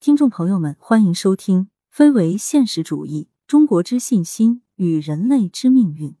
[0.00, 6.12] 听众朋友们，欢迎收听《非为现实主义：中国之信心与人类之命运》，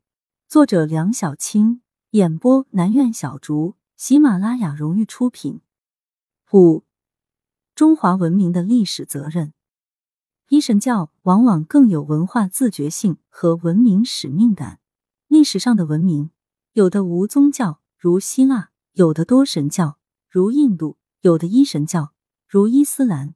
[0.46, 1.80] 作者梁小青，
[2.10, 5.62] 演播南苑小竹，喜马拉雅荣誉出品。
[6.52, 6.84] 五、
[7.74, 9.54] 中华文明的历史责任。
[10.50, 14.80] 一神教往往更有文化自觉性和文明使命感。
[15.26, 16.30] 历史上的文明，
[16.74, 19.96] 有的无宗教，如希腊；有的多神教，
[20.28, 22.12] 如印度；有的一神教，
[22.46, 23.34] 如伊斯兰。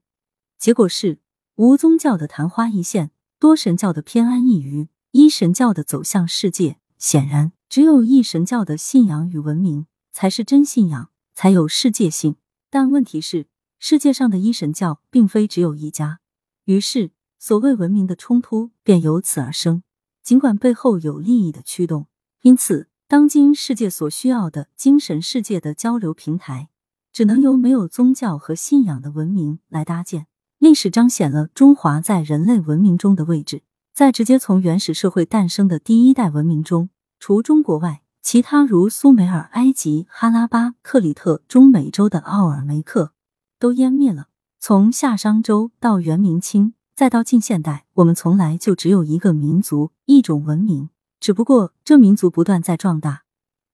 [0.58, 1.18] 结果是
[1.56, 6.78] 无宗教的昙花一现，多神教的偏安一隅，一神教的走向世界。
[6.98, 12.36] 显然，只有一神教的信仰与文明才是真信仰，才有世界性。
[12.70, 13.46] 但问题是，
[13.78, 16.20] 世界上的一神教并非只有一家，
[16.64, 19.82] 于是所谓文明的冲突便由此而生。
[20.22, 22.06] 尽管背后有利益的驱动，
[22.40, 26.70] 因此，当今世界所需要的精神世界的交流平台，
[27.12, 30.26] 只能由没有宗教和信仰的文明来搭建。
[30.64, 33.60] 历史彰显了中华在人类文明中的位置。
[33.92, 43.12] 在直接从原始社会诞生的第一代文明中，除中国外，其他如苏美尔、埃及、哈拉巴、克里特、中美洲的奥尔梅克
[43.58, 44.28] 都湮灭了。
[44.58, 50.88] 从夏商周到元明清，再到近现代，我们从来就只有一个民族、一种文明。
[51.20, 53.24] 只不过这民族不断在壮大，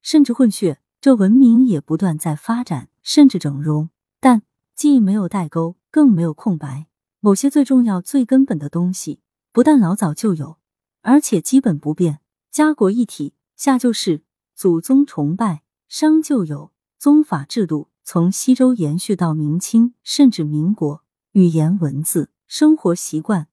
[0.03, 3.91] 甚至混血；这文明也不断在发展，甚至整容。
[4.21, 4.43] 但
[4.75, 5.77] 既没有代沟。
[5.91, 6.87] 更没有空白。
[7.21, 9.21] 某些最重要、最根本的东西，
[9.53, 10.59] 不但老早就有，
[11.03, 12.21] 而且基本不变。
[12.51, 14.23] 家国一体，夏就是
[14.55, 21.05] 祖宗崇拜；商就有宗法制度，从西周延续到明清，甚至民国。
[21.33, 23.49] 语言、文字、生活习惯、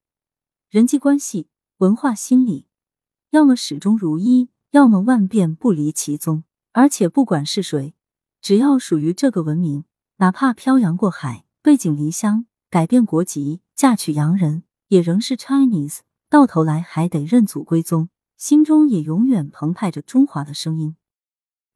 [0.69, 2.67] 人际关系、文化心理，
[3.29, 6.43] 要么始终如一，要么万变不离其宗。
[6.71, 7.93] 而且不管是谁，
[8.41, 9.85] 只要属于这个文明，
[10.17, 11.46] 哪怕漂洋过海。
[11.67, 15.97] 背井离乡，改变国籍，嫁娶洋人，也仍是 Chinese。
[16.29, 20.95] 到头来还得认祖归宗，心中也永远澎湃着中华的声音。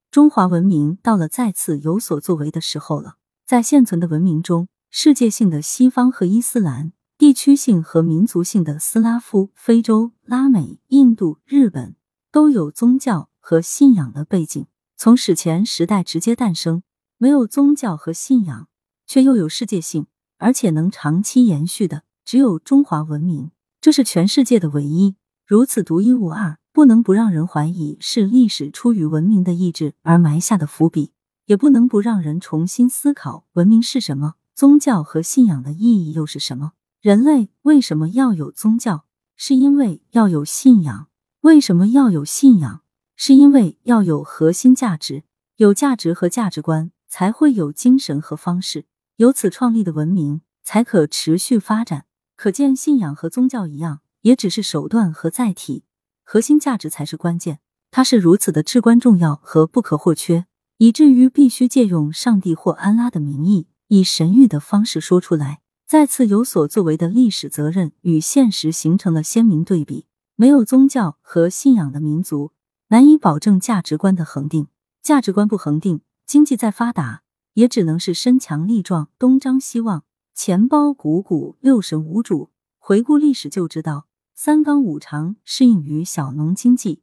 [0.10, 3.18] 中华文明到了再次有所作为的时候了。
[3.46, 11.98] 在现存的文明中，世界性的西方和伊斯兰，地区性和民族性的斯拉夫、非洲、拉美、印度、日本，
[12.32, 14.66] 都有宗教和信仰的背景，
[14.96, 16.82] 从史前时代直接诞生，
[17.18, 18.70] 没有宗教和信仰。
[19.12, 20.08] 却又有世界性，
[20.38, 23.52] 而且能长期延续的，只有中华文明。
[23.82, 31.12] 这是全世界的唯一，如此独一无二，不能不让人怀疑是历史出于文明的意志而埋下的伏笔，
[31.46, 36.72] 也不能不让人重新思考文明是什么，宗教和信仰的意义又是什么？
[37.02, 39.04] 人类为什么要有宗教？
[39.36, 41.10] 是因为要有信仰。
[41.42, 42.84] 为什么要有信仰？
[43.18, 45.26] 是因为要有核心价值。
[45.58, 48.86] 有价值和价值观，才会有精神和方式。
[49.22, 52.06] 由此创立的文明才可持续发展。
[52.36, 55.84] 可见，信仰和宗教一样，也只是手段和载体，
[56.24, 57.60] 核心价值才是关键。
[57.92, 65.62] 它是如此的至关重要和不可或缺，以至于必须借用上帝或安拉的名义，以神谕的方式说出来。
[65.88, 70.08] 再次有所作为的历史责任与现实形成了鲜明对比。
[70.36, 72.54] 没有宗教和信仰的民族，
[72.88, 74.70] 难以保证价值观的恒定。
[75.04, 77.21] 价值观不恒定，经济再发达。
[77.54, 80.04] 也只能是身强力壮、东张西望、
[80.34, 82.50] 钱包鼓鼓、六神无主。
[82.78, 87.02] 回顾历史就知道，三纲五常适应于小农经济，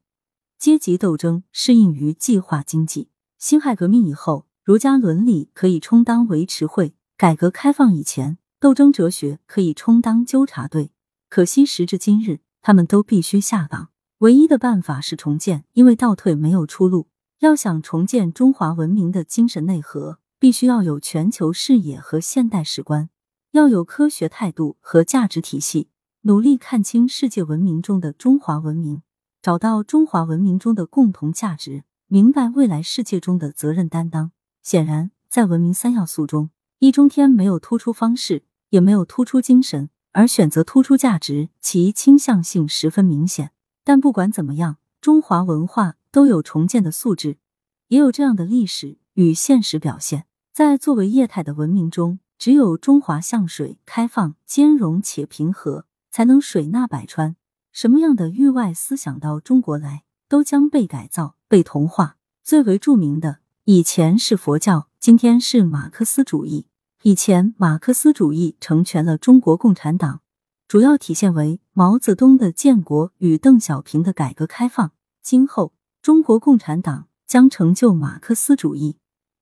[0.58, 3.10] 阶级斗争适应于计划经济。
[3.38, 10.90] 辛亥革命以后，儒家伦理可以充当维持会；改革开放以前，斗争哲学可以充当纠察队。
[11.28, 13.90] 可惜时至今日，他们都必须下岗。
[14.18, 17.06] 唯一的办法是重建，因为倒退没有出路。
[17.38, 20.18] 要想重建中华文明的精神内核。
[20.40, 23.10] 必须要有全球视野和现代史观，
[23.52, 25.88] 要有科学态度和价值体系，
[26.22, 29.02] 努力看清世界文明中的中华文明，
[29.42, 34.30] 找到中华文明中的共同价值，明白未来世界中的责任担当。
[34.62, 43.50] 显然，在文明三要素中，易中天没有突出方式，也没有突出精神，而选择突出价值，其倾向性十分明显。
[43.82, 47.38] 但不管怎么样，中华文化都有重建的素质，
[47.88, 50.26] 也有这样的历史与现实表现。
[50.58, 57.36] 在作为业态的文明中，只有中华向水、开放、兼容且平和，才能水纳百川。
[57.70, 62.16] 什么样的域外思想到中国来，都将被改造、被同化。
[62.42, 66.66] 最为著名的，以前是佛教，今天是马克思主义。
[67.04, 70.22] 以前马克思主义成全了中国共产党，
[70.66, 74.90] 主要体现为毛泽东的建国与邓小平的改革开放。
[75.22, 75.72] 今后
[76.02, 78.96] 中国共产党将成就马克思主义。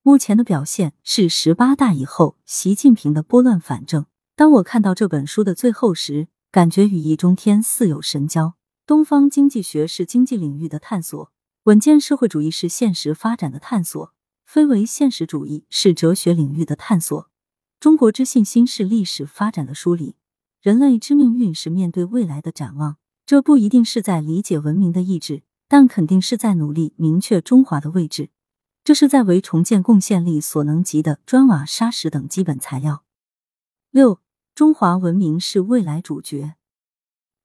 [0.06, 4.06] 目前的表现是十八大以后习近平的拨乱反正。
[4.37, 8.55] 当我看到这本书的最后时，感觉与易中天似有神交。
[8.87, 11.32] 东方经济学是经济领域的探索，
[11.64, 14.14] 稳健社会主义是现实发展的探索，
[14.44, 17.29] 非唯现实主义是哲学领域的探索。
[17.81, 20.14] 中国之信心是历史发展的梳理，
[20.62, 22.99] 人类之命运是面对未来的展望。
[23.26, 28.29] 这不一定是在理解文明的意志，但肯定是在努力明确中华的位置。
[28.87, 33.03] 这是在为重建贡献力所能及的砖瓦砂石等基本材料。
[33.91, 34.21] 六，
[34.55, 36.55] 中华文明是未来主角。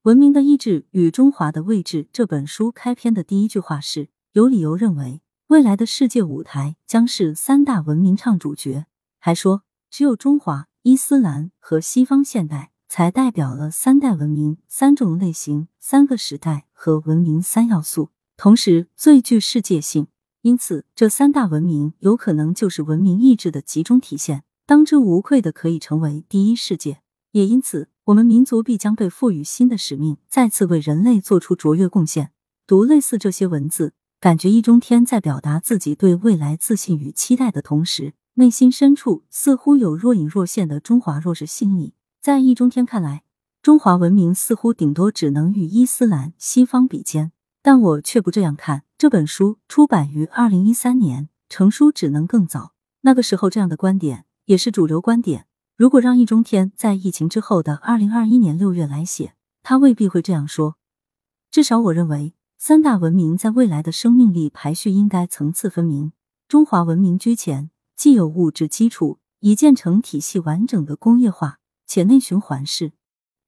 [0.04, 2.08] 文明的意志与中华的位置。
[2.14, 8.86] 这本书开篇的第一句话是有理由认为，未来的世界舞台将是三大文明唱主角。
[9.18, 20.06] 还说，只有中华、伊斯兰和西方现代才代表了三代文明、三种类型、三个时代和文明三要素，同时最具世界性。
[20.42, 27.02] 因此，这三大文明有可能就是文明意志的集中体现，当之无愧的可以成为第一世界。
[27.32, 27.90] 也因此。
[28.06, 32.32] 我们民族必将被赋予新的使命，再次为人类做出卓越贡献。
[32.66, 41.94] 读类似这些文字，感觉易中天在表达自己对未来自信与期待的同时，内心深处似乎有若隐若现的中华弱势心理。
[42.20, 43.24] 在易中天看来，
[43.62, 48.84] 中华文明似乎顶多只能与伊斯兰、西方比肩，但我却不这样看。
[48.98, 52.74] 这本书出版于二零一三年，成书只能更早。
[53.02, 55.48] 那个时候，这样的观点也是主流观点。
[55.76, 60.78] 如果让易中天在疫情之后的二零二一年六月来写，他未必会这样说。
[61.50, 66.14] 至少我认为，三大文明在未来的生命力排序应该层次分明。
[66.48, 71.58] 中华文明居前，既有物质基础，已建成体系完整的工业化，
[71.88, 72.94] 且内循环市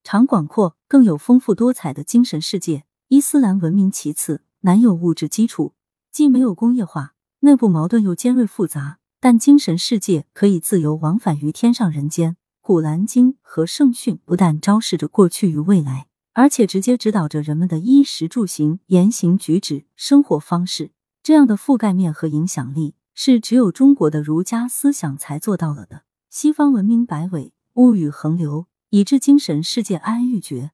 [0.03, 2.85] 场广阔，更有丰富多彩的精神世界。
[3.13, 5.75] 伊斯兰文明其次，难有物质基础，
[6.11, 8.97] 既没有工业化，内部矛盾又尖锐复杂。
[9.19, 20.89] 但精神世界可以自由往返于天上人间，《古兰经》和圣训不但昭示着过去与未来，而且直接指导着人们的衣食住行、言行举止、生活方式。
[21.21, 26.01] 这样的覆盖面和影响力，是只有中国的儒家思想才做到了的。
[26.31, 30.71] 西方文明摆尾，物欲横流，以致精神世界安欲绝。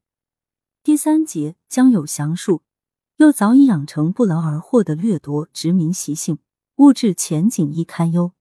[0.82, 2.64] 第三节将有详述，
[3.18, 6.40] 又早已养成不劳而获的掠夺殖民习性，
[6.78, 8.32] 物质前景亦堪忧。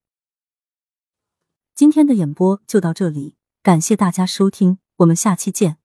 [1.75, 5.78] 今天的演播就到这里，感谢大家收听，我们下期见。